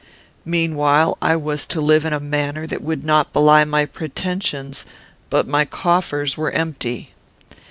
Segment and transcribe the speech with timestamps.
[0.45, 4.83] Meanwhile, I was to live in a manner that would not belie my pretensions;
[5.29, 7.11] but my coffers were empty.